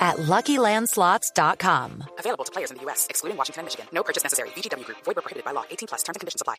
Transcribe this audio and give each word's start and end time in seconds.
at 0.00 0.16
LuckyLandSlots.com. 0.16 2.04
Available 2.18 2.44
to 2.44 2.52
players 2.52 2.70
in 2.70 2.78
the 2.78 2.82
U.S., 2.84 3.06
excluding 3.10 3.36
Washington 3.36 3.60
and 3.60 3.66
Michigan. 3.66 3.86
No 3.92 4.02
purchase 4.02 4.22
necessary. 4.24 4.48
VGW 4.56 4.84
Group. 4.84 4.98
Void 5.04 5.16
where 5.16 5.22
prohibited 5.22 5.44
by 5.44 5.52
law. 5.52 5.64
18 5.70 5.88
plus. 5.88 6.02
Terms 6.02 6.16
and 6.16 6.20
conditions 6.20 6.40
apply. 6.40 6.56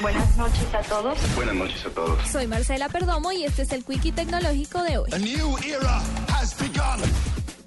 Buenas 0.00 0.36
noches 0.38 0.74
a 0.74 0.82
todos. 0.88 1.18
Buenas 1.34 1.54
noches 1.54 1.84
a 1.84 1.90
todos. 1.90 2.30
Soy 2.30 2.46
Marcela 2.46 2.88
Perdomo 2.88 3.32
y 3.32 3.44
este 3.44 3.62
es 3.62 3.72
el 3.72 3.84
Quickie 3.84 4.12
Tecnológico 4.12 4.82
de 4.82 4.98
hoy. 4.98 5.10
A 5.12 5.18
new 5.18 5.56
era 5.58 6.00
has 6.28 6.54
begun. 6.54 7.00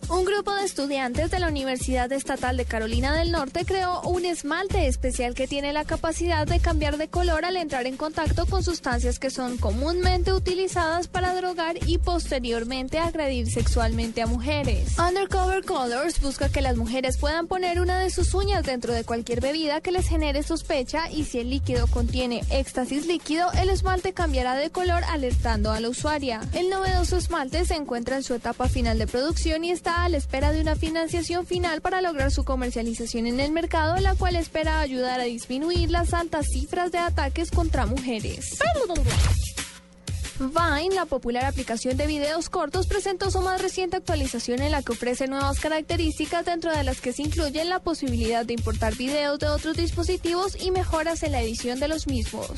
Un 0.10 0.26
grupo 0.26 0.54
de 0.54 0.66
estudiantes 0.66 1.32
de 1.32 1.40
la 1.40 1.48
Universidad 1.48 2.12
Estatal 2.12 2.58
de 2.58 2.66
Carolina 2.66 3.16
del 3.16 3.32
Norte 3.32 3.66
creó 3.66 4.02
un 4.02 4.26
esmalte 4.26 4.88
especial 4.88 5.34
que 5.34 5.48
tiene 5.48 5.74
la 5.74 5.86
capacidad 5.86 6.46
de 6.46 6.60
cambiar 6.60 6.98
de 6.98 7.08
color 7.08 7.46
al 7.46 7.58
entrar 7.58 7.88
en 7.88 7.98
contacto 7.98 8.46
con 8.46 8.64
sustancias 8.64 9.18
que 9.18 9.30
son 9.30 9.58
comúnmente 9.58 10.34
utilizadas 10.34 11.08
para 11.08 11.34
drogar 11.36 11.78
y 11.88 11.98
posteriormente 11.98 13.00
agredir 13.00 13.50
sexualmente 13.50 14.22
a 14.22 14.28
mujeres. 14.28 14.98
Undercover 15.00 15.64
Colors 15.64 16.22
busca 16.22 16.50
que 16.50 16.62
las 16.62 16.76
mujeres 16.76 17.18
puedan 17.18 17.48
poner 17.48 17.80
una 17.80 18.00
de 18.00 18.10
sus 18.10 18.34
uñas 18.34 18.64
dentro 18.64 18.94
de 18.94 19.06
cualquier 19.06 19.42
bebida 19.42 19.82
que 19.82 19.92
les 19.92 20.08
genere 20.08 20.44
sospecha 20.44 21.10
y 21.12 21.24
si 21.24 21.40
el 21.40 21.50
líquido 21.50 21.88
contiene 21.88 22.44
éxtasis 22.52 23.08
líquido, 23.08 23.52
el 23.54 23.70
esmalte 23.70 24.14
cambiará 24.14 24.56
de 24.56 24.70
color 24.70 25.04
alertando 25.06 25.72
a 25.72 25.80
la 25.80 25.90
usuaria. 25.90 26.42
El 26.54 26.70
novedoso 26.70 27.18
esmalte 27.18 27.66
se 27.66 27.76
encuentra 27.76 28.18
en 28.18 28.24
su 28.24 28.34
etapa 28.34 28.68
final 28.68 29.00
de 29.00 29.08
producción 29.08 29.64
y 29.64 29.72
a 29.94 30.10
la 30.10 30.18
espera 30.18 30.52
de 30.52 30.62
una 30.62 30.76
financiación 30.76 31.46
final 31.46 31.82
para 31.82 32.02
lograr 32.02 32.32
su 32.32 32.44
comercialización 32.44 33.28
en 33.28 33.40
el 33.40 33.52
mercado, 33.52 33.96
la 33.98 34.16
cual 34.16 34.36
espera 34.36 34.80
ayudar 34.80 35.20
a 35.20 35.26
disminuir 35.26 35.92
las 35.92 36.14
altas 36.14 36.48
cifras 36.52 36.92
de 36.92 36.98
ataques 36.98 37.52
contra 37.52 37.86
mujeres. 37.86 38.58
Vine, 40.40 40.96
la 40.96 41.06
popular 41.06 41.46
aplicación 41.46 41.96
de 41.96 42.08
videos 42.08 42.50
cortos, 42.50 42.88
presentó 42.88 43.30
su 43.30 43.42
más 43.42 43.62
reciente 43.62 43.98
actualización 43.98 44.62
en 44.62 44.72
la 44.72 44.82
que 44.82 44.94
ofrece 44.94 45.28
nuevas 45.28 45.60
características 45.60 46.46
dentro 46.46 46.72
de 46.72 46.84
las 46.84 47.02
que 47.02 47.14
se 47.14 47.22
incluyen 47.22 47.70
la 47.70 47.80
posibilidad 47.80 48.46
de 48.46 48.54
importar 48.54 48.96
videos 48.96 49.40
de 49.40 49.48
otros 49.48 49.78
dispositivos 49.78 50.60
y 50.60 50.72
mejoras 50.72 51.22
en 51.24 51.34
la 51.34 51.42
edición 51.42 51.80
de 51.80 51.88
los 51.88 52.08
mismos. 52.08 52.50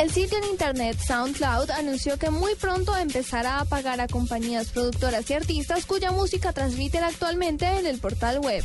El 0.00 0.10
sitio 0.10 0.38
en 0.38 0.44
internet 0.44 0.98
SoundCloud 0.98 1.70
anunció 1.70 2.18
que 2.18 2.30
muy 2.30 2.54
pronto 2.54 2.96
empezará 2.96 3.60
a 3.60 3.64
pagar 3.66 4.00
a 4.00 4.08
compañías 4.08 4.68
productoras 4.68 5.30
y 5.30 5.34
artistas 5.34 5.84
cuya 5.84 6.10
música 6.10 6.52
transmiten 6.52 7.04
actualmente 7.04 7.66
en 7.66 7.86
el 7.86 7.98
portal 7.98 8.40
web. 8.40 8.64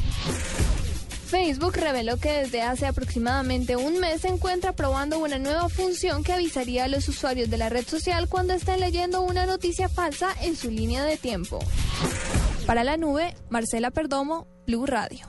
Facebook 1.36 1.76
reveló 1.76 2.16
que 2.16 2.32
desde 2.32 2.62
hace 2.62 2.86
aproximadamente 2.86 3.76
un 3.76 4.00
mes 4.00 4.22
se 4.22 4.30
encuentra 4.30 4.72
probando 4.72 5.20
una 5.20 5.38
nueva 5.38 5.68
función 5.68 6.24
que 6.24 6.32
avisaría 6.32 6.86
a 6.86 6.88
los 6.88 7.10
usuarios 7.10 7.50
de 7.50 7.58
la 7.58 7.68
red 7.68 7.86
social 7.86 8.30
cuando 8.30 8.54
estén 8.54 8.80
leyendo 8.80 9.22
una 9.22 9.46
noticia 9.46 9.90
falsa 9.90 10.30
en 10.42 10.56
su 10.56 10.72
línea 10.72 11.04
de 11.04 11.18
tiempo. 11.18 11.60
Para 12.66 12.86
la 12.86 12.96
nube, 12.96 13.36
Marcela 13.50 13.92
Perdomo, 13.92 14.48
Blue 14.66 14.86
Radio. 14.86 15.28